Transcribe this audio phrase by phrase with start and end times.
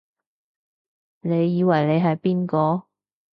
[1.21, 2.87] 你以為你係邊個？